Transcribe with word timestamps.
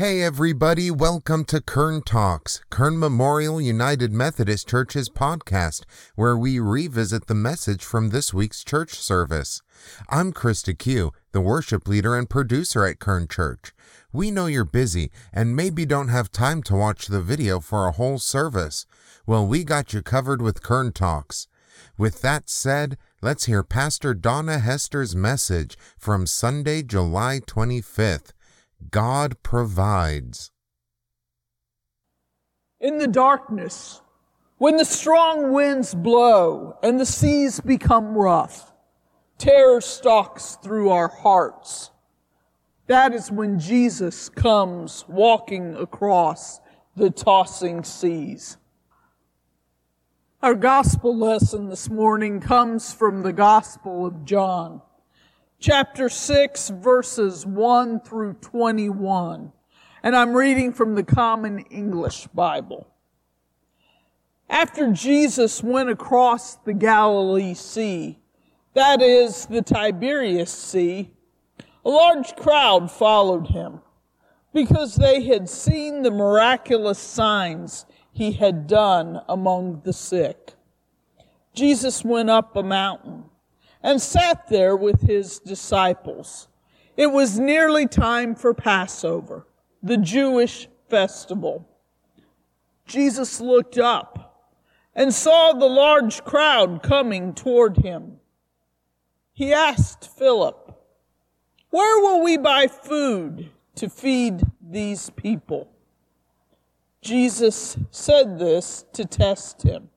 Hey 0.00 0.22
everybody, 0.22 0.90
welcome 0.90 1.44
to 1.44 1.60
Kern 1.60 2.00
Talks, 2.00 2.62
Kern 2.70 2.98
Memorial 2.98 3.60
United 3.60 4.14
Methodist 4.14 4.66
Church's 4.66 5.10
podcast, 5.10 5.82
where 6.14 6.38
we 6.38 6.58
revisit 6.58 7.26
the 7.26 7.34
message 7.34 7.84
from 7.84 8.08
this 8.08 8.32
week's 8.32 8.64
church 8.64 8.94
service. 8.94 9.60
I'm 10.08 10.32
Krista 10.32 10.78
Q, 10.78 11.12
the 11.32 11.42
worship 11.42 11.86
leader 11.86 12.16
and 12.16 12.30
producer 12.30 12.86
at 12.86 12.98
Kern 12.98 13.28
Church. 13.28 13.74
We 14.10 14.30
know 14.30 14.46
you're 14.46 14.64
busy 14.64 15.10
and 15.34 15.54
maybe 15.54 15.84
don't 15.84 16.08
have 16.08 16.32
time 16.32 16.62
to 16.62 16.76
watch 16.76 17.08
the 17.08 17.20
video 17.20 17.60
for 17.60 17.86
a 17.86 17.92
whole 17.92 18.18
service. 18.18 18.86
Well, 19.26 19.46
we 19.46 19.64
got 19.64 19.92
you 19.92 20.00
covered 20.00 20.40
with 20.40 20.62
Kern 20.62 20.92
Talks. 20.92 21.46
With 21.98 22.22
that 22.22 22.48
said, 22.48 22.96
let's 23.20 23.44
hear 23.44 23.62
Pastor 23.62 24.14
Donna 24.14 24.60
Hester's 24.60 25.14
message 25.14 25.76
from 25.98 26.26
Sunday, 26.26 26.82
July 26.82 27.40
25th. 27.46 28.32
God 28.90 29.42
provides. 29.42 30.50
In 32.80 32.98
the 32.98 33.06
darkness, 33.06 34.00
when 34.58 34.76
the 34.76 34.84
strong 34.84 35.52
winds 35.52 35.94
blow 35.94 36.78
and 36.82 36.98
the 36.98 37.06
seas 37.06 37.60
become 37.60 38.14
rough, 38.14 38.72
terror 39.38 39.80
stalks 39.80 40.58
through 40.62 40.90
our 40.90 41.08
hearts. 41.08 41.90
That 42.86 43.14
is 43.14 43.30
when 43.30 43.58
Jesus 43.58 44.28
comes 44.28 45.04
walking 45.08 45.76
across 45.76 46.60
the 46.96 47.10
tossing 47.10 47.84
seas. 47.84 48.56
Our 50.42 50.54
gospel 50.54 51.16
lesson 51.16 51.68
this 51.68 51.88
morning 51.88 52.40
comes 52.40 52.92
from 52.92 53.22
the 53.22 53.32
Gospel 53.32 54.06
of 54.06 54.24
John 54.24 54.82
chapter 55.60 56.08
6, 56.08 56.70
verses 56.70 57.44
1 57.44 58.00
through 58.00 58.32
21. 58.40 59.52
And 60.02 60.16
I'm 60.16 60.32
reading 60.32 60.72
from 60.72 60.94
the 60.94 61.04
Common 61.04 61.58
English 61.70 62.26
Bible. 62.28 62.88
After 64.48 64.90
Jesus 64.90 65.62
went 65.62 65.90
across 65.90 66.56
the 66.56 66.72
Galilee 66.72 67.54
Sea, 67.54 68.18
that 68.72 69.02
is 69.02 69.46
the 69.46 69.60
Tiberias 69.60 70.50
Sea, 70.50 71.10
a 71.84 71.88
large 71.88 72.34
crowd 72.36 72.90
followed 72.90 73.48
him 73.48 73.80
because 74.54 74.96
they 74.96 75.24
had 75.24 75.48
seen 75.48 76.02
the 76.02 76.10
miraculous 76.10 76.98
signs 76.98 77.84
he 78.12 78.32
had 78.32 78.66
done 78.66 79.20
among 79.28 79.82
the 79.84 79.92
sick. 79.92 80.54
Jesus 81.52 82.02
went 82.02 82.30
up 82.30 82.56
a 82.56 82.62
mountain 82.62 83.29
and 83.82 84.00
sat 84.00 84.48
there 84.48 84.76
with 84.76 85.02
his 85.02 85.38
disciples. 85.38 86.48
It 86.96 87.08
was 87.08 87.38
nearly 87.38 87.86
time 87.86 88.34
for 88.34 88.52
Passover, 88.52 89.46
the 89.82 89.96
Jewish 89.96 90.68
festival. 90.88 91.66
Jesus 92.86 93.40
looked 93.40 93.78
up 93.78 94.48
and 94.94 95.14
saw 95.14 95.52
the 95.52 95.66
large 95.66 96.24
crowd 96.24 96.82
coming 96.82 97.32
toward 97.32 97.78
him. 97.78 98.16
He 99.32 99.52
asked 99.52 100.10
Philip, 100.18 100.76
Where 101.70 102.00
will 102.00 102.22
we 102.22 102.36
buy 102.36 102.66
food 102.66 103.48
to 103.76 103.88
feed 103.88 104.42
these 104.60 105.08
people? 105.10 105.70
Jesus 107.00 107.78
said 107.90 108.38
this 108.38 108.84
to 108.92 109.06
test 109.06 109.62
him 109.62 109.88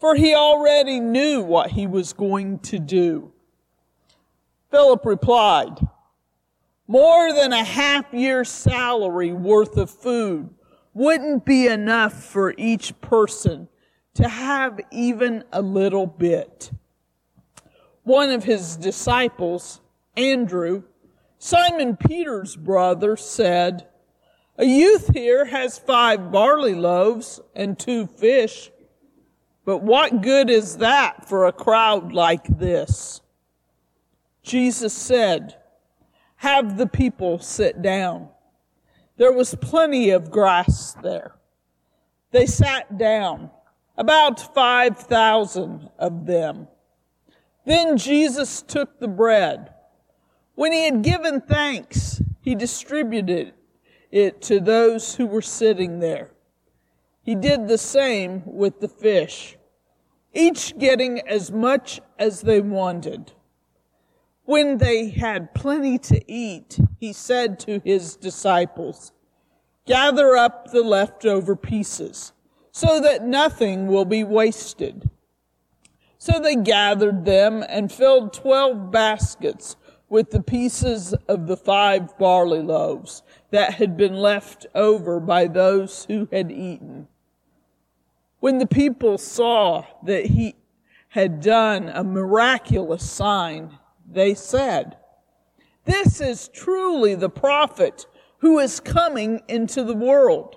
for 0.00 0.14
he 0.14 0.34
already 0.34 0.98
knew 0.98 1.42
what 1.42 1.70
he 1.70 1.86
was 1.86 2.14
going 2.14 2.58
to 2.60 2.78
do. 2.78 3.30
Philip 4.70 5.04
replied, 5.04 5.78
More 6.88 7.32
than 7.34 7.52
a 7.52 7.62
half 7.62 8.06
year's 8.12 8.48
salary 8.48 9.32
worth 9.32 9.76
of 9.76 9.90
food 9.90 10.48
wouldn't 10.94 11.44
be 11.44 11.66
enough 11.66 12.24
for 12.24 12.54
each 12.56 12.98
person 13.02 13.68
to 14.14 14.26
have 14.26 14.80
even 14.90 15.44
a 15.52 15.60
little 15.60 16.06
bit. 16.06 16.70
One 18.02 18.30
of 18.30 18.44
his 18.44 18.76
disciples, 18.76 19.82
Andrew, 20.16 20.84
Simon 21.38 21.96
Peter's 21.96 22.56
brother, 22.56 23.16
said, 23.16 23.86
A 24.56 24.64
youth 24.64 25.10
here 25.12 25.44
has 25.44 25.78
five 25.78 26.32
barley 26.32 26.74
loaves 26.74 27.40
and 27.54 27.78
two 27.78 28.06
fish 28.06 28.70
but 29.70 29.84
what 29.84 30.20
good 30.20 30.50
is 30.50 30.78
that 30.78 31.28
for 31.28 31.46
a 31.46 31.52
crowd 31.52 32.12
like 32.12 32.44
this? 32.58 33.20
Jesus 34.42 34.92
said, 34.92 35.58
Have 36.38 36.76
the 36.76 36.88
people 36.88 37.38
sit 37.38 37.80
down. 37.80 38.30
There 39.16 39.30
was 39.30 39.54
plenty 39.54 40.10
of 40.10 40.28
grass 40.28 40.94
there. 41.04 41.36
They 42.32 42.46
sat 42.46 42.98
down, 42.98 43.52
about 43.96 44.52
5,000 44.52 45.88
of 46.00 46.26
them. 46.26 46.66
Then 47.64 47.96
Jesus 47.96 48.62
took 48.62 48.98
the 48.98 49.06
bread. 49.06 49.72
When 50.56 50.72
he 50.72 50.84
had 50.84 51.02
given 51.02 51.40
thanks, 51.40 52.20
he 52.40 52.56
distributed 52.56 53.54
it 54.10 54.42
to 54.42 54.58
those 54.58 55.14
who 55.14 55.26
were 55.26 55.40
sitting 55.40 56.00
there. 56.00 56.32
He 57.22 57.36
did 57.36 57.68
the 57.68 57.78
same 57.78 58.42
with 58.44 58.80
the 58.80 58.88
fish 58.88 59.56
each 60.32 60.78
getting 60.78 61.20
as 61.20 61.50
much 61.50 62.00
as 62.18 62.42
they 62.42 62.60
wanted. 62.60 63.32
When 64.44 64.78
they 64.78 65.10
had 65.10 65.54
plenty 65.54 65.98
to 65.98 66.30
eat, 66.30 66.78
he 66.98 67.12
said 67.12 67.58
to 67.60 67.80
his 67.84 68.16
disciples, 68.16 69.12
Gather 69.86 70.36
up 70.36 70.70
the 70.70 70.82
leftover 70.82 71.56
pieces, 71.56 72.32
so 72.72 73.00
that 73.00 73.24
nothing 73.24 73.86
will 73.86 74.04
be 74.04 74.24
wasted. 74.24 75.10
So 76.18 76.38
they 76.38 76.56
gathered 76.56 77.24
them 77.24 77.64
and 77.68 77.90
filled 77.90 78.32
twelve 78.32 78.90
baskets 78.90 79.76
with 80.08 80.30
the 80.30 80.42
pieces 80.42 81.14
of 81.28 81.46
the 81.46 81.56
five 81.56 82.16
barley 82.18 82.60
loaves 82.60 83.22
that 83.50 83.74
had 83.74 83.96
been 83.96 84.14
left 84.14 84.66
over 84.74 85.18
by 85.20 85.46
those 85.46 86.04
who 86.06 86.28
had 86.30 86.50
eaten. 86.50 87.08
When 88.40 88.58
the 88.58 88.66
people 88.66 89.18
saw 89.18 89.84
that 90.04 90.26
he 90.26 90.56
had 91.08 91.40
done 91.40 91.88
a 91.88 92.02
miraculous 92.02 93.08
sign, 93.08 93.78
they 94.10 94.34
said, 94.34 94.96
This 95.84 96.20
is 96.20 96.48
truly 96.48 97.14
the 97.14 97.30
prophet 97.30 98.06
who 98.38 98.58
is 98.58 98.80
coming 98.80 99.42
into 99.48 99.84
the 99.84 99.94
world. 99.94 100.56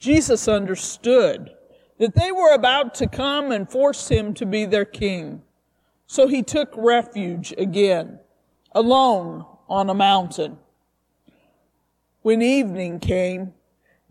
Jesus 0.00 0.48
understood 0.48 1.54
that 1.98 2.14
they 2.14 2.32
were 2.32 2.52
about 2.52 2.94
to 2.96 3.06
come 3.06 3.52
and 3.52 3.70
force 3.70 4.08
him 4.08 4.34
to 4.34 4.44
be 4.44 4.64
their 4.64 4.84
king. 4.84 5.42
So 6.06 6.26
he 6.26 6.42
took 6.42 6.70
refuge 6.76 7.54
again, 7.56 8.18
alone 8.72 9.46
on 9.68 9.88
a 9.88 9.94
mountain. 9.94 10.58
When 12.22 12.42
evening 12.42 13.00
came, 13.00 13.54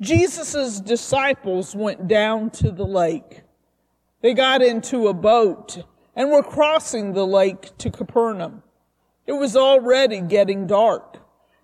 Jesus' 0.03 0.81
disciples 0.81 1.74
went 1.74 2.09
down 2.09 2.50
to 2.52 2.72
the 2.72 2.86
lake. 2.86 3.44
They 4.22 4.34
got 4.34 4.62
into 4.62 5.08
a 5.08 5.14
boat 5.14 5.86
and 6.14 6.30
were 6.30 6.44
crossing 6.44 7.14
the 7.14 7.25
lake 7.25 7.78
to 7.78 7.90
Capernaum. 7.90 8.63
It 9.25 9.31
was 9.31 9.56
already 9.56 10.19
getting 10.19 10.68
dark, 10.68 11.19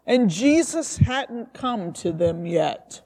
and 0.07 0.29
Jesus 0.29 0.97
hadn't 0.97 1.53
come 1.53 1.91
to 1.93 2.13
them 2.13 2.45
yet. 2.45 3.01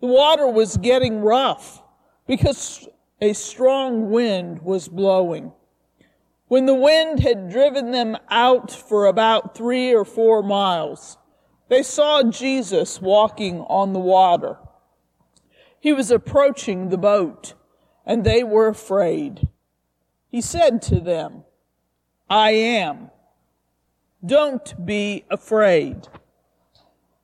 The 0.00 0.08
water 0.08 0.48
was 0.48 0.76
getting 0.76 1.20
rough 1.20 1.80
because 2.26 2.88
a 3.20 3.34
strong 3.34 4.10
wind 4.10 4.62
was 4.62 4.88
blowing. 4.88 5.52
When 6.48 6.66
the 6.66 6.74
wind 6.74 7.20
had 7.20 7.48
driven 7.48 7.92
them 7.92 8.16
out 8.28 8.72
for 8.72 9.06
about 9.06 9.56
three 9.56 9.94
or 9.94 10.04
four 10.04 10.42
miles, 10.42 11.16
they 11.72 11.82
saw 11.82 12.22
Jesus 12.22 13.00
walking 13.00 13.60
on 13.60 13.94
the 13.94 13.98
water. 13.98 14.58
He 15.80 15.94
was 15.94 16.10
approaching 16.10 16.90
the 16.90 16.98
boat, 16.98 17.54
and 18.04 18.24
they 18.24 18.44
were 18.44 18.68
afraid. 18.68 19.48
He 20.28 20.42
said 20.42 20.82
to 20.82 21.00
them, 21.00 21.44
I 22.28 22.50
am. 22.50 23.10
Don't 24.22 24.84
be 24.84 25.24
afraid. 25.30 26.08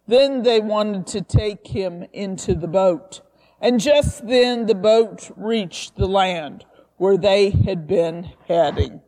Then 0.07 0.43
they 0.45 0.61
wanted 0.61 1.07
to 1.09 1.21
take 1.21 1.67
him 1.67 2.07
into 2.15 2.55
the 2.55 2.69
boat. 2.69 3.21
And 3.61 3.79
just 3.79 4.27
then 4.27 4.65
the 4.65 4.75
boat 4.75 5.31
reached 5.37 5.97
the 5.97 6.09
land 6.09 6.65
where 6.97 7.19
they 7.19 7.51
had 7.51 7.87
been 7.87 8.33
heading. 8.47 9.03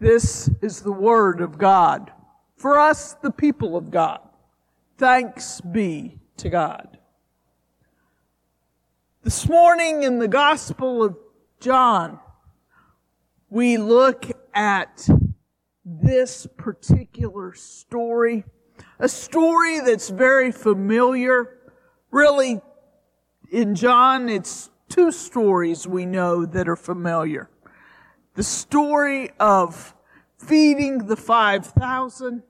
This 0.00 0.48
is 0.62 0.80
the 0.80 0.92
word 0.92 1.42
of 1.42 1.58
God 1.58 2.10
for 2.64 2.78
us, 2.78 3.12
the 3.20 3.30
people 3.30 3.76
of 3.76 3.90
God. 3.90 4.20
Thanks 4.96 5.60
be 5.60 6.18
to 6.38 6.48
God. 6.48 6.96
This 9.22 9.46
morning 9.46 10.02
in 10.02 10.18
the 10.18 10.28
Gospel 10.28 11.04
of 11.04 11.14
John, 11.60 12.18
we 13.50 13.76
look 13.76 14.30
at 14.54 15.06
this 15.84 16.46
particular 16.56 17.52
story 17.52 18.44
a 18.98 19.10
story 19.10 19.80
that's 19.80 20.08
very 20.08 20.50
familiar. 20.50 21.58
Really, 22.10 22.62
in 23.52 23.74
John, 23.74 24.30
it's 24.30 24.70
two 24.88 25.12
stories 25.12 25.86
we 25.86 26.06
know 26.06 26.46
that 26.46 26.66
are 26.66 26.76
familiar. 26.76 27.50
The 28.36 28.42
story 28.42 29.32
of 29.38 29.94
feeding 30.38 31.08
the 31.08 31.16
5,000 31.16 32.42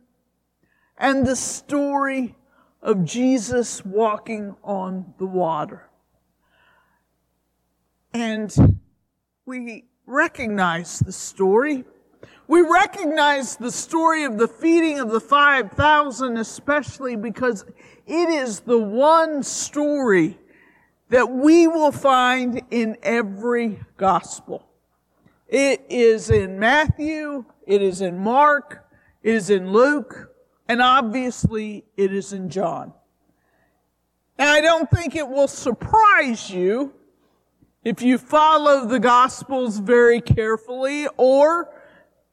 and 0.97 1.27
the 1.27 1.37
story 1.37 2.37
of 2.83 3.05
Jesus 3.05 3.85
walking 3.85 4.55
on 4.63 5.15
the 5.19 5.27
water. 5.27 5.89
And 8.13 8.79
we 9.47 9.85
recognize 10.07 10.99
the 11.01 11.13
story. 11.13 11.85
We 12.47 12.61
recognize 12.61 13.57
the 13.57 13.73
story 13.73 14.25
of 14.25 14.39
the 14.39 14.47
feeding 14.47 15.01
of 15.01 15.11
the 15.11 15.21
5,000, 15.21 16.37
especially 16.37 17.17
because 17.17 17.65
it 18.07 18.29
is 18.29 18.61
the 18.61 18.79
one 18.79 19.43
story 19.43 20.39
that 21.09 21.31
we 21.31 21.67
will 21.67 21.93
find 21.93 22.63
in 22.71 22.97
every 23.03 23.81
gospel. 23.97 24.69
It 25.49 25.85
is 25.89 26.31
in 26.31 26.59
Matthew, 26.59 27.45
it 27.67 27.83
is 27.83 28.01
in 28.01 28.19
Mark, 28.19 28.87
it 29.23 29.35
is 29.35 29.51
in 29.51 29.73
Luke, 29.73 30.34
and 30.69 30.81
obviously 30.81 31.85
it 31.97 32.13
is 32.13 32.33
in 32.33 32.49
John. 32.49 32.93
Now, 34.39 34.53
I 34.53 34.61
don't 34.61 34.91
think 34.91 35.15
it 35.15 35.29
will 35.29 35.49
surprise 35.49 36.51
you 36.51 36.93
if 37.85 38.03
you 38.03 38.19
follow 38.19 38.87
the 38.87 38.99
Gospels 38.99 39.79
very 39.79 40.21
carefully 40.21 41.07
or 41.17 41.71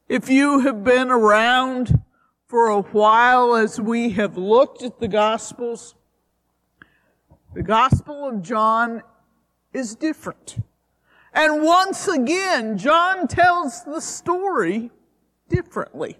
if 0.08 0.28
you 0.28 0.60
have 0.60 0.82
been 0.82 1.10
around 1.10 2.02
for 2.46 2.68
a 2.68 2.82
while 2.82 3.54
as 3.54 3.80
we 3.80 4.10
have 4.10 4.36
looked 4.36 4.82
at 4.82 4.98
the 4.98 5.08
Gospels. 5.08 5.94
The 7.54 7.62
Gospel 7.62 8.28
of 8.28 8.42
John 8.42 9.02
is 9.72 9.94
different. 9.94 10.56
And 11.34 11.62
once 11.62 12.08
again, 12.08 12.76
John 12.76 13.26
tells 13.26 13.84
the 13.84 14.00
story 14.00 14.90
differently. 15.48 16.18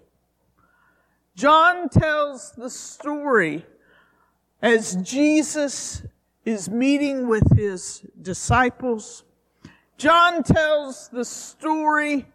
John 1.35 1.89
tells 1.89 2.51
the 2.51 2.69
story 2.69 3.65
as 4.61 4.95
Jesus 4.97 6.03
is 6.45 6.69
meeting 6.69 7.27
with 7.27 7.57
his 7.57 8.05
disciples. 8.21 9.23
John 9.97 10.43
tells 10.43 11.09
the 11.09 11.25
story 11.25 12.27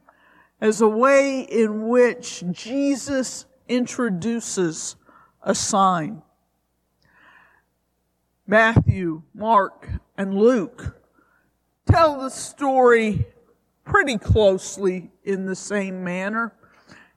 as 0.61 0.81
a 0.81 0.89
way 0.89 1.43
in 1.43 1.89
which 1.89 2.43
Jesus 2.51 3.47
introduces 3.69 4.97
a 5.43 5.55
sign. 5.55 6.23
Matthew, 8.47 9.23
Mark, 9.35 9.89
and 10.17 10.35
Luke 10.35 10.97
tell 11.87 12.19
the 12.19 12.31
story 12.31 13.27
pretty 13.85 14.19
closely 14.19 15.11
in 15.23 15.47
the 15.47 15.55
same 15.55 16.03
manner. 16.03 16.53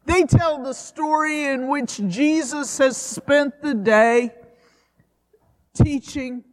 They 0.06 0.24
tell 0.24 0.63
the 0.63 0.74
story 0.74 1.45
in 1.45 1.68
which 1.68 2.01
Jesus 2.07 2.77
has 2.80 2.98
spent 2.98 3.62
the 3.62 3.74
day 3.74 4.31
teaching, 5.74 6.44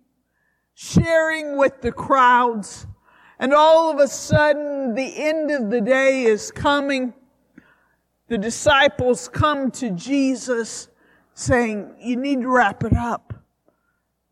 sharing 0.75 1.57
with 1.57 1.81
the 1.81 1.93
crowds, 1.93 2.87
and 3.39 3.55
all 3.55 3.91
of 3.91 3.99
a 3.99 4.09
sudden 4.09 4.95
the 4.95 5.17
end 5.17 5.51
of 5.51 5.71
the 5.71 5.81
day 5.81 6.25
is 6.25 6.51
coming. 6.51 7.15
The 8.29 8.39
disciples 8.39 9.29
come 9.29 9.71
to 9.73 9.91
Jesus 9.91 10.89
saying, 11.35 11.95
You 12.01 12.17
need 12.17 12.43
to 12.43 12.49
wrap 12.49 12.85
it 12.85 12.97
up. 12.97 13.33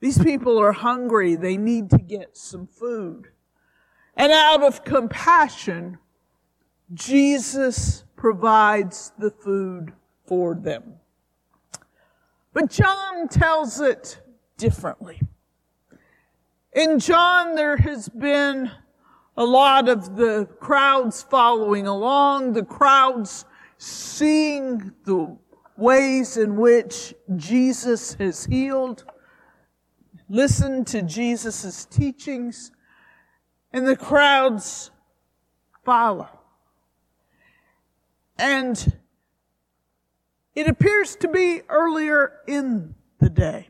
These 0.00 0.22
people 0.22 0.58
are 0.58 0.72
hungry. 0.72 1.36
They 1.36 1.56
need 1.56 1.90
to 1.90 1.98
get 1.98 2.36
some 2.36 2.66
food. 2.66 3.28
And 4.14 4.32
out 4.32 4.62
of 4.62 4.84
compassion, 4.84 5.98
Jesus 6.94 8.04
provides 8.16 9.12
the 9.18 9.30
food 9.30 9.92
for 10.24 10.54
them. 10.54 10.94
But 12.52 12.70
John 12.70 13.28
tells 13.28 13.80
it 13.80 14.20
differently. 14.56 15.20
In 16.72 16.98
John, 16.98 17.54
there 17.54 17.76
has 17.76 18.08
been 18.08 18.70
a 19.36 19.44
lot 19.44 19.88
of 19.88 20.16
the 20.16 20.46
crowds 20.60 21.22
following 21.22 21.86
along, 21.86 22.52
the 22.52 22.64
crowds 22.64 23.44
seeing 23.78 24.92
the 25.04 25.36
ways 25.76 26.36
in 26.36 26.56
which 26.56 27.14
Jesus 27.36 28.14
has 28.14 28.46
healed, 28.46 29.04
listened 30.28 30.86
to 30.88 31.02
Jesus' 31.02 31.84
teachings, 31.84 32.72
and 33.72 33.86
the 33.86 33.96
crowds 33.96 34.90
follow. 35.84 36.35
And 38.38 38.96
it 40.54 40.66
appears 40.68 41.16
to 41.16 41.28
be 41.28 41.62
earlier 41.68 42.40
in 42.46 42.94
the 43.18 43.30
day. 43.30 43.68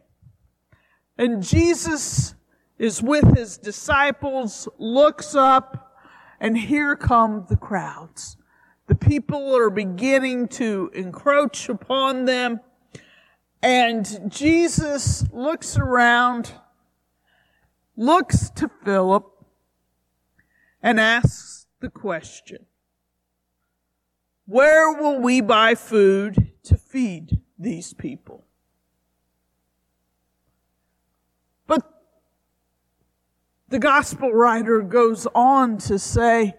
And 1.18 1.42
Jesus 1.42 2.34
is 2.78 3.02
with 3.02 3.36
his 3.36 3.56
disciples, 3.58 4.68
looks 4.78 5.34
up, 5.34 5.98
and 6.40 6.56
here 6.56 6.94
come 6.94 7.46
the 7.48 7.56
crowds. 7.56 8.36
The 8.86 8.94
people 8.94 9.56
are 9.56 9.70
beginning 9.70 10.48
to 10.48 10.90
encroach 10.94 11.69
upon 11.69 12.26
them. 12.26 12.60
And 13.62 14.30
Jesus 14.30 15.24
looks 15.32 15.76
around, 15.76 16.52
looks 17.96 18.50
to 18.50 18.70
Philip, 18.84 19.24
and 20.82 21.00
asks 21.00 21.66
the 21.80 21.88
question 21.88 22.66
Where 24.46 24.93
will 24.93 25.20
we 25.20 25.40
buy 25.40 25.75
food 25.75 26.52
to 26.64 26.76
feed 26.76 27.40
these 27.58 27.93
people? 27.93 28.44
But 31.66 31.82
the 33.69 33.81
gospel 33.81 34.32
writer 34.32 34.82
goes 34.82 35.26
on 35.34 35.78
to 35.78 35.98
say, 35.98 36.54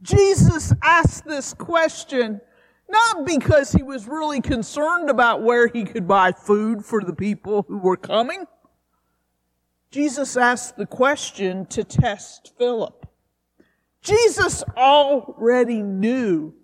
Jesus 0.00 0.72
asked 0.82 1.26
this 1.26 1.52
question 1.52 2.40
not 2.88 3.26
because 3.26 3.72
he 3.72 3.82
was 3.82 4.06
really 4.06 4.40
concerned 4.40 5.10
about 5.10 5.42
where 5.42 5.68
he 5.68 5.84
could 5.84 6.06
buy 6.06 6.32
food 6.32 6.84
for 6.84 7.02
the 7.02 7.14
people 7.14 7.64
who 7.68 7.78
were 7.78 7.96
coming. 7.96 8.46
Jesus 9.90 10.36
asked 10.36 10.76
the 10.76 10.86
question 10.86 11.66
to 11.66 11.84
test 11.84 12.52
Philip. 12.58 13.06
Jesus 14.02 14.62
already 14.76 15.82
knew 15.82 16.54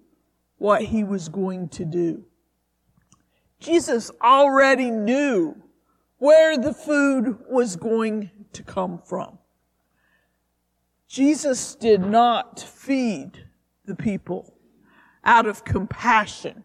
what 0.60 0.82
he 0.82 1.02
was 1.02 1.30
going 1.30 1.66
to 1.70 1.86
do. 1.86 2.22
Jesus 3.60 4.10
already 4.22 4.90
knew 4.90 5.56
where 6.18 6.58
the 6.58 6.74
food 6.74 7.38
was 7.48 7.76
going 7.76 8.30
to 8.52 8.62
come 8.62 8.98
from. 8.98 9.38
Jesus 11.08 11.74
did 11.74 12.02
not 12.02 12.60
feed 12.60 13.46
the 13.86 13.94
people 13.94 14.52
out 15.24 15.46
of 15.46 15.64
compassion 15.64 16.62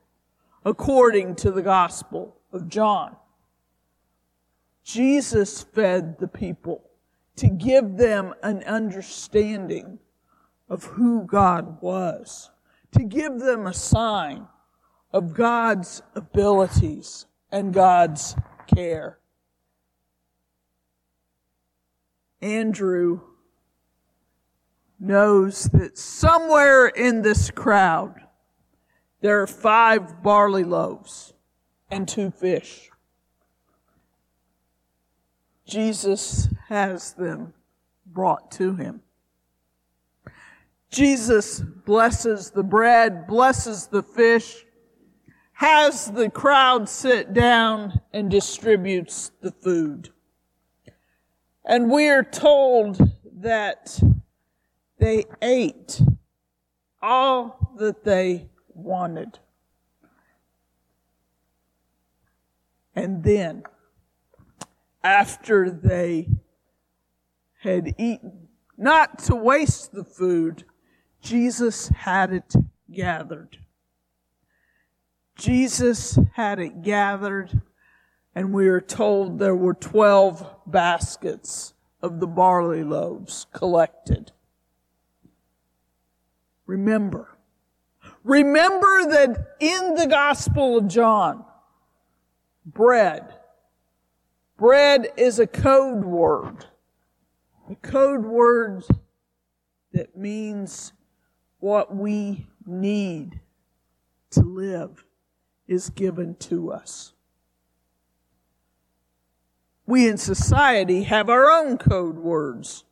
according 0.65 1.35
to 1.35 1.49
the 1.49 1.61
Gospel 1.61 2.35
of 2.51 2.67
John. 2.67 3.15
Jesus 4.83 5.63
fed 5.63 6.19
the 6.19 6.27
people 6.27 6.83
to 7.37 7.47
give 7.47 7.95
them 7.95 8.33
an 8.43 8.61
understanding 8.63 9.99
of 10.67 10.83
who 10.83 11.25
God 11.25 11.81
was, 11.81 12.51
to 12.95 13.03
give 13.03 13.39
them 13.39 13.67
a 13.67 13.73
sign 13.73 14.47
of 15.11 15.33
God's 15.33 16.01
abilities 16.15 17.25
and 17.51 17.73
God's 17.73 18.35
care. 18.67 19.19
Andrew 22.41 23.21
knows 24.99 25.65
that 25.65 25.97
somewhere 25.97 26.87
in 26.87 27.21
this 27.21 27.51
crowd 27.51 28.15
there 29.21 29.41
are 29.41 29.47
five 29.47 30.21
barley 30.21 30.63
loaves 30.63 31.33
and 31.89 32.07
two 32.07 32.29
fish. 32.31 32.89
Jesus 35.65 36.49
has 36.67 37.13
them 37.13 37.53
brought 38.05 38.51
to 38.51 38.75
him. 38.75 39.01
Jesus 40.91 41.59
blesses 41.59 42.51
the 42.51 42.63
bread, 42.63 43.27
blesses 43.27 43.87
the 43.87 44.03
fish, 44.03 44.65
has 45.53 46.11
the 46.11 46.29
crowd 46.29 46.89
sit 46.89 47.33
down 47.33 48.01
and 48.13 48.29
distributes 48.29 49.31
the 49.41 49.51
food. 49.51 50.09
And 51.65 51.89
we 51.89 52.09
are 52.09 52.23
told 52.23 52.99
that 53.37 53.99
they 54.99 55.25
ate 55.41 56.01
all 57.01 57.73
that 57.77 58.03
they 58.03 58.49
wanted. 58.73 59.39
And 62.95 63.23
then, 63.23 63.63
after 65.03 65.69
they 65.69 66.29
had 67.61 67.95
eaten, 67.97 68.47
not 68.77 69.19
to 69.19 69.35
waste 69.35 69.91
the 69.91 70.03
food, 70.03 70.63
Jesus 71.25 71.87
had 71.87 72.31
it 72.31 72.53
gathered. 72.91 73.57
Jesus 75.35 76.19
had 76.33 76.59
it 76.59 76.83
gathered, 76.83 77.61
and 78.35 78.53
we 78.53 78.67
are 78.67 78.79
told 78.79 79.39
there 79.39 79.55
were 79.55 79.73
12 79.73 80.47
baskets 80.67 81.73
of 81.99 82.19
the 82.19 82.27
barley 82.27 82.83
loaves 82.83 83.47
collected. 83.51 84.33
Remember, 86.67 87.35
remember 88.23 89.09
that 89.09 89.55
in 89.59 89.95
the 89.95 90.05
Gospel 90.05 90.77
of 90.77 90.87
John, 90.87 91.43
bread, 92.67 93.33
bread 94.57 95.07
is 95.17 95.39
a 95.39 95.47
code 95.47 96.05
word. 96.05 96.67
A 97.67 97.75
code 97.77 98.25
word 98.25 98.83
that 99.91 100.15
means 100.15 100.93
what 101.59 101.95
we 101.95 102.47
need 102.65 103.39
to 104.31 104.41
live 104.41 105.05
is 105.67 105.89
given 105.89 106.35
to 106.35 106.71
us. 106.71 107.13
We 109.87 110.07
in 110.07 110.17
society 110.17 111.03
have 111.03 111.29
our 111.29 111.49
own 111.49 111.77
code 111.77 112.17
words. 112.17 112.83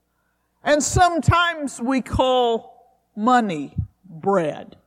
And 0.63 0.82
sometimes 0.82 1.82
we 1.82 2.01
call 2.01 3.01
money 3.15 3.75
bread 4.05 4.77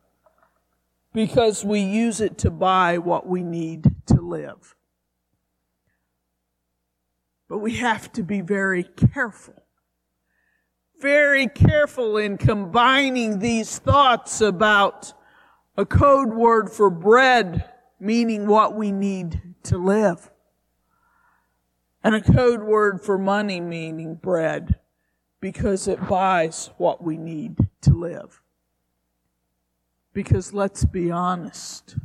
because 1.13 1.63
we 1.63 1.81
use 1.81 2.21
it 2.21 2.37
to 2.39 2.51
buy 2.51 2.97
what 2.97 3.27
we 3.27 3.43
need 3.43 3.91
to 4.07 4.21
live. 4.21 4.75
But 7.49 7.59
we 7.59 7.77
have 7.77 8.11
to 8.13 8.23
be 8.23 8.41
very 8.41 8.83
careful. 8.83 9.66
Very 10.99 11.47
careful 11.47 12.17
in 12.17 12.37
combining 12.37 13.39
these 13.39 13.77
thoughts 13.77 14.41
about 14.41 15.13
a 15.75 15.85
code 15.85 16.33
word 16.33 16.71
for 16.71 16.89
bread, 16.89 17.65
meaning 17.99 18.47
what 18.47 18.75
we 18.75 18.91
need 18.91 19.41
to 19.63 19.77
live 19.77 20.31
and 22.07 22.15
a 22.15 22.21
code 22.21 22.63
word 22.63 23.01
for 23.03 23.17
money 23.17 23.59
meaning 23.59 24.15
bread 24.15 24.79
because 25.41 25.89
it 25.89 26.07
buys 26.07 26.69
what 26.77 27.03
we 27.03 27.17
need 27.17 27.57
to 27.81 27.91
live. 27.91 28.41
Because 30.13 30.53
let's 30.53 30.85
be 30.85 31.11
honest. 31.11 31.97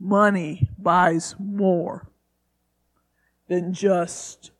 Money 0.00 0.70
buys 0.78 1.34
more 1.38 2.08
than 3.48 3.72
just 3.72 4.50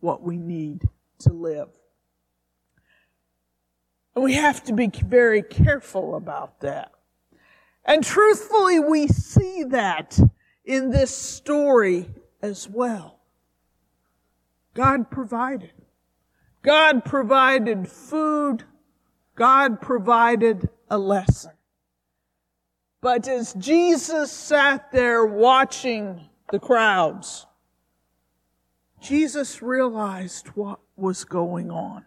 what 0.00 0.22
we 0.22 0.36
need 0.36 0.82
to 1.20 1.32
live. 1.32 1.68
And 4.14 4.24
we 4.24 4.34
have 4.34 4.64
to 4.64 4.72
be 4.72 4.88
very 4.88 5.42
careful 5.42 6.16
about 6.16 6.60
that. 6.60 6.92
And 7.84 8.04
truthfully, 8.04 8.80
we 8.80 9.08
see 9.08 9.64
that 9.64 10.18
in 10.64 10.90
this 10.90 11.10
story 11.10 12.10
as 12.42 12.68
well. 12.68 13.20
God 14.74 15.10
provided. 15.10 15.72
God 16.62 17.04
provided 17.04 17.88
food. 17.88 18.64
God 19.34 19.80
provided 19.80 20.68
a 20.90 20.98
lesson. 20.98 21.52
But 23.00 23.26
as 23.28 23.54
Jesus 23.54 24.30
sat 24.30 24.92
there 24.92 25.24
watching 25.24 26.28
the 26.50 26.58
crowds, 26.58 27.46
Jesus 29.00 29.62
realized 29.62 30.48
what 30.48 30.80
was 30.96 31.24
going 31.24 31.70
on. 31.70 32.04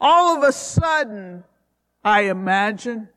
All 0.00 0.36
of 0.36 0.42
a 0.42 0.52
sudden, 0.52 1.44
I 2.04 2.22
imagine, 2.22 3.08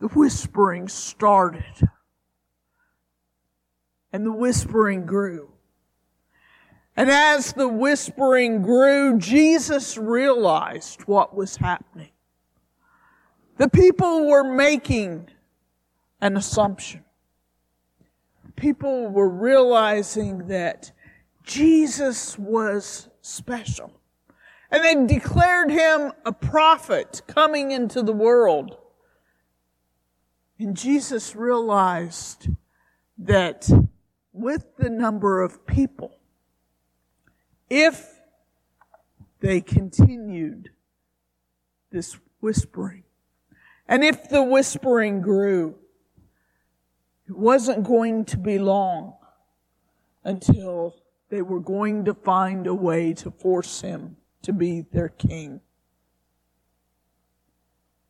the 0.00 0.08
whispering 0.08 0.88
started. 0.88 1.88
And 4.12 4.24
the 4.24 4.32
whispering 4.32 5.06
grew. 5.06 5.50
And 6.96 7.10
as 7.10 7.52
the 7.52 7.66
whispering 7.66 8.62
grew, 8.62 9.18
Jesus 9.18 9.98
realized 9.98 11.02
what 11.02 11.34
was 11.34 11.56
happening. 11.56 12.10
The 13.56 13.68
people 13.68 14.28
were 14.28 14.44
making 14.44 15.28
an 16.20 16.36
assumption. 16.36 17.04
People 18.56 19.08
were 19.08 19.28
realizing 19.28 20.46
that 20.48 20.92
Jesus 21.44 22.38
was 22.38 23.08
special. 23.20 23.92
And 24.70 24.82
they 24.82 25.14
declared 25.14 25.70
him 25.70 26.12
a 26.24 26.32
prophet 26.32 27.22
coming 27.26 27.70
into 27.70 28.02
the 28.02 28.12
world. 28.12 28.76
And 30.58 30.76
Jesus 30.76 31.36
realized 31.36 32.48
that 33.18 33.70
with 34.32 34.76
the 34.78 34.90
number 34.90 35.42
of 35.42 35.66
people, 35.66 36.16
if 37.70 38.10
they 39.40 39.60
continued 39.60 40.70
this 41.90 42.16
whispering, 42.40 43.04
and 43.86 44.02
if 44.02 44.28
the 44.28 44.42
whispering 44.42 45.20
grew, 45.20 45.76
it 47.28 47.36
wasn't 47.36 47.84
going 47.84 48.24
to 48.26 48.38
be 48.38 48.58
long 48.58 49.14
until 50.24 50.94
they 51.28 51.42
were 51.42 51.60
going 51.60 52.04
to 52.04 52.14
find 52.14 52.66
a 52.66 52.74
way 52.74 53.12
to 53.14 53.30
force 53.30 53.80
him 53.80 54.16
to 54.42 54.52
be 54.52 54.82
their 54.92 55.08
king. 55.08 55.60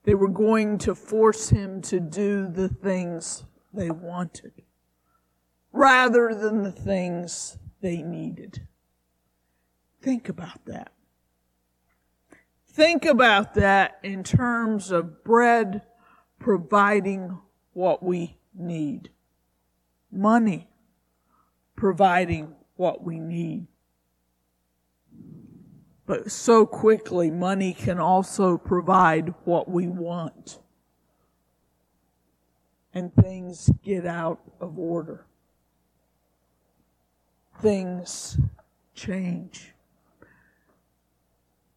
They 0.05 0.15
were 0.15 0.29
going 0.29 0.79
to 0.79 0.95
force 0.95 1.49
him 1.49 1.81
to 1.83 2.01
do 2.01 2.49
the 2.49 2.69
things 2.69 3.45
they 3.73 3.91
wanted 3.91 4.53
rather 5.73 6.35
than 6.35 6.63
the 6.63 6.73
things 6.73 7.59
they 7.81 8.03
needed. 8.03 8.67
Think 10.03 10.29
about 10.29 10.65
that. 10.67 10.93
Think 12.69 13.05
about 13.05 13.55
that 13.55 13.99
in 14.03 14.23
terms 14.25 14.91
of 14.91 15.25
bread 15.25 15.83
providing 16.39 17.39
what 17.73 18.03
we 18.03 18.37
need, 18.55 19.11
money 20.13 20.69
providing 21.77 22.55
what 22.77 23.05
we 23.05 23.19
need. 23.19 23.67
But 26.07 26.31
so 26.31 26.67
quickly, 26.67 27.31
money 27.31 27.73
can 27.73 27.99
also 27.99 28.59
provide 28.59 29.33
what 29.45 29.71
we 29.71 29.89
want. 29.89 30.59
And 32.93 33.15
things 33.15 33.71
get 33.83 34.07
out 34.07 34.41
of 34.61 34.79
order. 34.79 35.25
Things 37.61 38.39
change. 38.95 39.73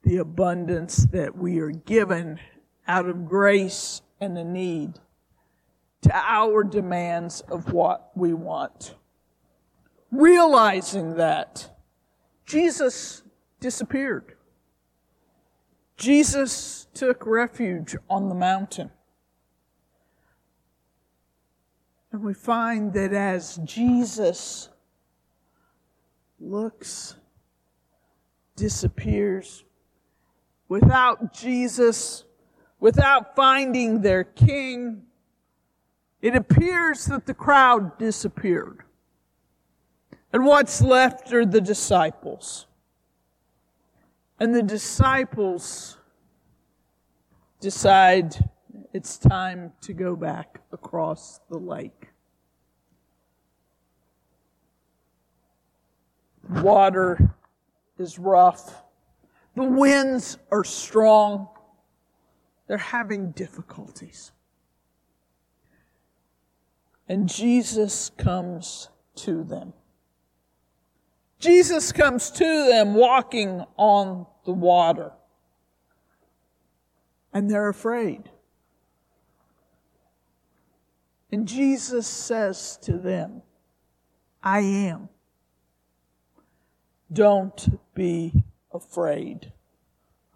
The 0.03 0.17
abundance 0.17 1.05
that 1.11 1.37
we 1.37 1.59
are 1.59 1.71
given 1.71 2.39
out 2.87 3.07
of 3.07 3.27
grace 3.27 4.01
and 4.19 4.35
the 4.35 4.43
need 4.43 4.93
to 6.01 6.15
our 6.15 6.63
demands 6.63 7.41
of 7.41 7.73
what 7.73 8.11
we 8.15 8.33
want. 8.33 8.95
Realizing 10.11 11.15
that, 11.15 11.69
Jesus 12.45 13.23
disappeared. 13.59 14.35
Jesus 15.97 16.87
took 16.93 17.25
refuge 17.25 17.95
on 18.09 18.29
the 18.29 18.35
mountain. 18.35 18.91
And 22.11 22.23
we 22.23 22.33
find 22.33 22.93
that 22.93 23.13
as 23.13 23.59
Jesus 23.65 24.69
looks, 26.39 27.15
disappears, 28.55 29.65
without 30.69 31.33
Jesus, 31.33 32.23
without 32.79 33.35
finding 33.35 34.01
their 34.01 34.23
king, 34.23 35.03
it 36.21 36.35
appears 36.35 37.05
that 37.05 37.25
the 37.25 37.33
crowd 37.33 37.97
disappeared. 37.97 38.83
And 40.33 40.45
what's 40.45 40.81
left 40.81 41.33
are 41.33 41.45
the 41.45 41.61
disciples. 41.61 42.67
And 44.39 44.53
the 44.53 44.63
disciples 44.63 45.97
decide 47.59 48.49
it's 48.93 49.17
time 49.17 49.73
to 49.81 49.93
go 49.93 50.15
back 50.15 50.61
across 50.71 51.39
the 51.49 51.57
lake. 51.57 52.09
Water 56.49 57.35
is 57.97 58.19
rough. 58.19 58.83
The 59.55 59.63
winds 59.63 60.37
are 60.51 60.63
strong. 60.63 61.49
They're 62.67 62.77
having 62.77 63.31
difficulties. 63.31 64.31
and 67.09 67.29
Jesus 67.29 68.11
comes 68.17 68.89
to 69.15 69.43
them. 69.43 69.73
Jesus 71.39 71.91
comes 71.91 72.31
to 72.31 72.67
them 72.67 72.95
walking 72.95 73.63
on 73.77 74.25
the 74.45 74.53
water. 74.53 75.11
And 77.33 77.49
they're 77.49 77.69
afraid. 77.69 78.29
And 81.31 81.47
Jesus 81.47 82.07
says 82.07 82.77
to 82.83 82.97
them, 82.97 83.43
I 84.41 84.59
am. 84.59 85.09
Don't 87.11 87.79
be 87.93 88.43
afraid. 88.73 89.51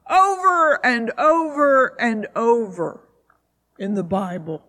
Over 0.09 0.85
and 0.85 1.11
over 1.17 1.99
and 1.99 2.27
over 2.35 3.07
in 3.79 3.95
the 3.95 4.03
Bible, 4.03 4.63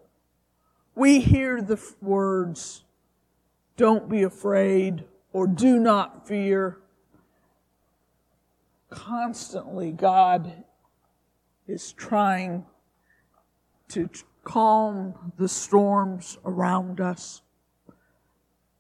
we 0.95 1.21
hear 1.21 1.61
the 1.61 1.81
words, 2.01 2.85
don't 3.77 4.09
be 4.09 4.23
afraid 4.23 5.05
or 5.33 5.47
do 5.47 5.79
not 5.79 6.27
fear. 6.27 6.79
Constantly, 8.91 9.93
God 9.93 10.65
is 11.67 11.93
trying 11.93 12.65
to 13.89 14.09
calm 14.45 15.33
the 15.37 15.49
storms 15.49 16.39
around 16.45 17.01
us, 17.01 17.43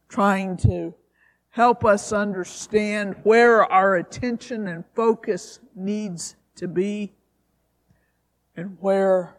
trying 0.08 0.56
to 0.58 0.94
help 1.50 1.84
us 1.84 2.12
understand 2.12 3.14
where 3.22 3.64
our 3.70 3.96
attention 3.96 4.68
and 4.68 4.84
focus 4.94 5.60
needs 5.74 6.36
to 6.56 6.66
be 6.66 7.12
and 8.56 8.76
where 8.80 9.36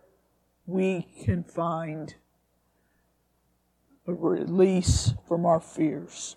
we 0.65 1.07
can 1.23 1.43
find 1.43 2.15
a 4.07 4.13
release 4.13 5.13
from 5.27 5.45
our 5.45 5.59
fears. 5.59 6.35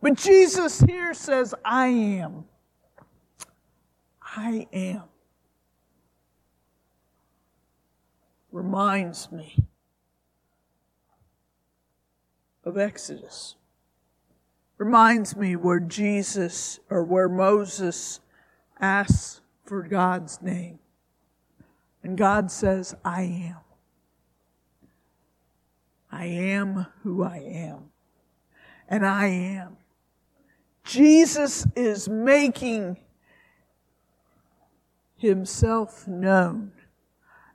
But 0.00 0.14
Jesus 0.14 0.80
here 0.80 1.12
says, 1.12 1.54
I 1.64 1.88
am. 1.88 2.44
I 4.22 4.68
am. 4.72 5.02
Reminds 8.52 9.30
me 9.32 9.56
of 12.64 12.78
Exodus. 12.78 13.56
Reminds 14.78 15.34
me 15.34 15.56
where 15.56 15.80
Jesus 15.80 16.78
or 16.88 17.02
where 17.02 17.28
Moses 17.28 18.20
asks 18.78 19.40
for 19.64 19.82
God's 19.82 20.40
name. 20.40 20.78
And 22.02 22.16
God 22.16 22.50
says, 22.50 22.94
I 23.04 23.22
am. 23.22 23.56
I 26.10 26.26
am 26.26 26.86
who 27.02 27.22
I 27.24 27.38
am. 27.38 27.90
And 28.88 29.04
I 29.04 29.26
am. 29.26 29.76
Jesus 30.88 31.66
is 31.76 32.08
making 32.08 32.96
himself 35.18 36.08
known 36.08 36.72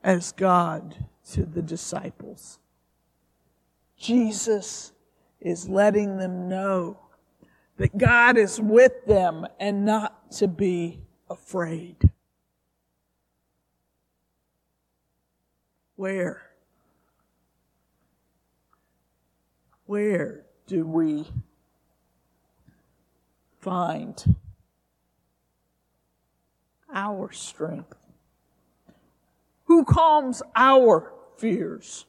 as 0.03 0.31
God 0.33 1.07
to 1.31 1.43
the 1.43 1.63
disciples. 1.63 2.59
Jesus 3.97 4.91
is 5.41 5.67
letting 5.67 6.17
them 6.17 6.47
know 6.47 6.99
that 7.77 7.97
God 7.97 8.37
is 8.37 8.61
with 8.61 9.03
them 9.07 9.47
and 9.59 9.83
not 9.83 10.31
to 10.33 10.47
be 10.47 11.01
afraid. 11.27 12.11
Where? 15.95 16.43
Where 19.87 20.45
do 20.67 20.85
we 20.85 21.25
find 23.63 24.35
our 26.93 27.31
strength? 27.31 27.95
Who 29.65 29.85
calms 29.85 30.43
our 30.53 31.13
fears? 31.37 32.05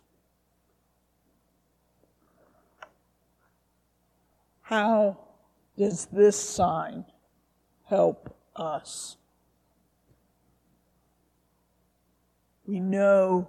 How 4.63 5.19
does 5.79 6.07
this 6.07 6.39
sign 6.39 7.05
help 7.85 8.37
us? 8.57 9.17
We 12.67 12.81
know 12.81 13.49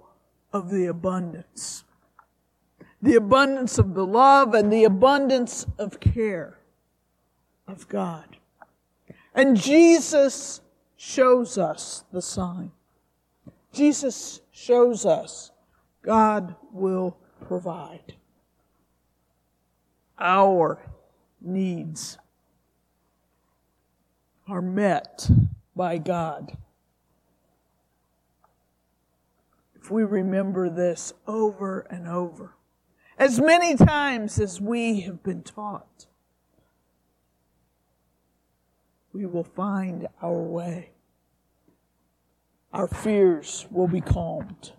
of 0.52 0.70
the 0.70 0.86
abundance, 0.86 1.84
the 3.02 3.16
abundance 3.16 3.78
of 3.78 3.94
the 3.94 4.06
love 4.06 4.54
and 4.54 4.72
the 4.72 4.84
abundance 4.84 5.66
of 5.78 5.98
care 5.98 6.58
of 7.66 7.88
God. 7.88 8.36
And 9.34 9.56
Jesus 9.56 10.60
shows 10.96 11.58
us 11.58 12.04
the 12.12 12.22
sign. 12.22 12.72
Jesus 13.72 14.40
shows 14.50 15.04
us 15.04 15.50
God 16.02 16.54
will 16.72 17.18
provide. 17.46 18.14
Our 20.18 20.80
needs 21.40 22.16
are 24.48 24.62
met 24.62 25.28
by 25.74 25.98
God. 25.98 26.56
If 29.74 29.90
we 29.90 30.04
remember 30.04 30.70
this 30.70 31.12
over 31.26 31.80
and 31.90 32.08
over, 32.08 32.54
as 33.18 33.40
many 33.40 33.76
times 33.76 34.38
as 34.38 34.60
we 34.60 35.00
have 35.00 35.22
been 35.22 35.42
taught, 35.42 36.06
we 39.16 39.24
will 39.24 39.44
find 39.44 40.06
our 40.20 40.42
way 40.42 40.90
our 42.76 42.86
fears 42.86 43.66
will 43.70 43.88
be 43.88 44.02
calmed. 44.02 44.72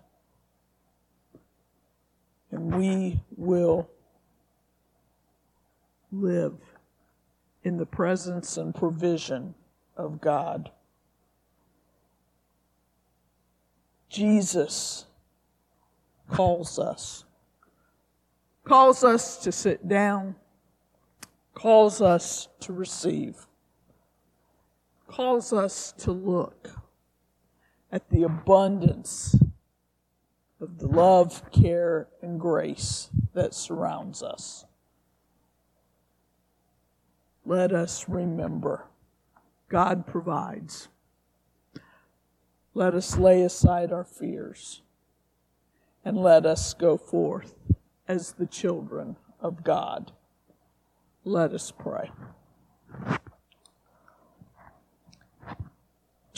And 2.52 2.72
we 2.72 3.20
will 3.36 3.90
live 6.12 6.54
in 7.64 7.76
the 7.76 7.86
presence 7.86 8.56
and 8.56 8.72
provision 8.72 9.56
of 9.96 10.20
God. 10.20 10.70
Jesus 14.08 15.06
calls 16.30 16.78
us, 16.78 17.24
calls 18.64 19.02
us 19.02 19.38
to 19.38 19.50
sit 19.50 19.88
down, 19.88 20.36
calls 21.52 22.00
us 22.00 22.46
to 22.60 22.72
receive, 22.72 23.47
calls 25.08 25.52
us 25.52 25.92
to 25.98 26.12
look 26.12 26.70
at 27.90 28.10
the 28.10 28.22
abundance 28.22 29.34
of 30.60 30.78
the 30.78 30.86
love, 30.86 31.50
care, 31.50 32.08
and 32.22 32.38
grace 32.38 33.08
that 33.34 33.54
surrounds 33.54 34.22
us. 34.22 34.64
Let 37.44 37.72
us 37.72 38.08
remember 38.08 38.84
God 39.68 40.06
provides. 40.06 40.88
Let 42.74 42.94
us 42.94 43.18
lay 43.18 43.42
aside 43.42 43.92
our 43.92 44.04
fears 44.04 44.82
and 46.04 46.16
let 46.16 46.46
us 46.46 46.74
go 46.74 46.96
forth 46.96 47.54
as 48.06 48.32
the 48.32 48.46
children 48.46 49.16
of 49.40 49.64
God. 49.64 50.12
Let 51.24 51.52
us 51.52 51.70
pray. 51.70 52.10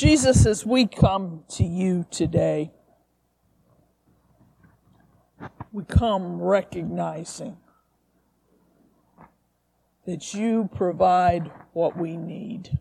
Jesus, 0.01 0.47
as 0.47 0.65
we 0.65 0.87
come 0.87 1.45
to 1.47 1.63
you 1.63 2.07
today, 2.11 2.71
we 5.73 5.85
come 5.85 6.41
recognizing 6.41 7.59
that 10.07 10.33
you 10.33 10.71
provide 10.75 11.51
what 11.75 11.99
we 11.99 12.17
need. 12.17 12.79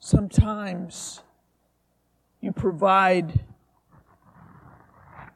Sometimes 0.00 1.22
you 2.40 2.50
provide 2.50 3.44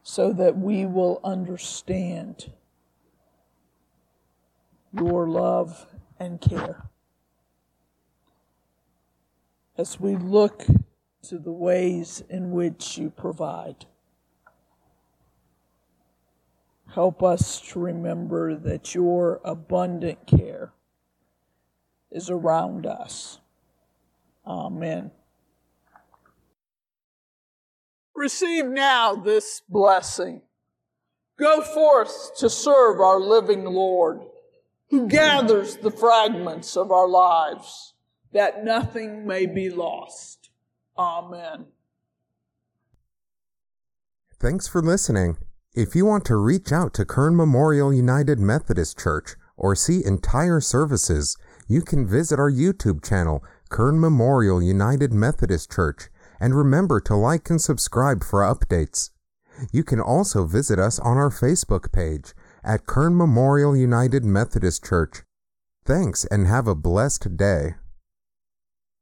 so 0.02 0.32
that 0.32 0.58
we 0.58 0.84
will 0.84 1.20
understand 1.22 2.50
your 4.92 5.28
love 5.28 5.86
and 6.18 6.40
care 6.40 6.85
as 9.78 10.00
we 10.00 10.16
look 10.16 10.64
to 11.22 11.38
the 11.38 11.52
ways 11.52 12.22
in 12.28 12.50
which 12.52 12.98
you 12.98 13.10
provide. 13.10 13.86
Help 16.94 17.22
us 17.22 17.60
to 17.60 17.78
remember 17.78 18.54
that 18.54 18.94
your 18.94 19.40
abundant 19.44 20.26
care 20.26 20.72
is 22.10 22.30
around 22.30 22.86
us. 22.86 23.40
Amen. 24.46 25.10
Receive 28.14 28.64
now 28.64 29.14
this 29.14 29.60
blessing. 29.68 30.40
Go 31.38 31.60
forth 31.60 32.36
to 32.38 32.48
serve 32.48 32.98
our 32.98 33.20
living 33.20 33.64
Lord, 33.64 34.20
who 34.88 35.06
gathers 35.06 35.76
the 35.76 35.90
fragments 35.90 36.78
of 36.78 36.90
our 36.90 37.08
lives, 37.08 37.92
that 38.36 38.62
nothing 38.62 39.26
may 39.26 39.46
be 39.46 39.70
lost. 39.70 40.50
Amen. 40.98 41.64
Thanks 44.38 44.68
for 44.68 44.82
listening. 44.82 45.38
If 45.74 45.94
you 45.94 46.04
want 46.04 46.26
to 46.26 46.36
reach 46.36 46.70
out 46.70 46.92
to 46.94 47.06
Kern 47.06 47.34
Memorial 47.34 47.94
United 47.94 48.38
Methodist 48.38 48.98
Church 48.98 49.36
or 49.56 49.74
see 49.74 50.04
entire 50.04 50.60
services, 50.60 51.38
you 51.66 51.80
can 51.80 52.06
visit 52.06 52.38
our 52.38 52.50
YouTube 52.50 53.02
channel, 53.02 53.42
Kern 53.70 53.98
Memorial 53.98 54.62
United 54.62 55.14
Methodist 55.14 55.72
Church, 55.72 56.10
and 56.38 56.54
remember 56.54 57.00
to 57.00 57.16
like 57.16 57.48
and 57.48 57.60
subscribe 57.60 58.22
for 58.22 58.42
updates. 58.42 59.08
You 59.72 59.82
can 59.82 59.98
also 59.98 60.44
visit 60.44 60.78
us 60.78 60.98
on 60.98 61.16
our 61.16 61.30
Facebook 61.30 61.90
page 61.90 62.34
at 62.62 62.84
Kern 62.84 63.16
Memorial 63.16 63.74
United 63.74 64.26
Methodist 64.26 64.84
Church. 64.84 65.22
Thanks 65.86 66.26
and 66.26 66.46
have 66.46 66.68
a 66.68 66.74
blessed 66.74 67.38
day. 67.38 67.76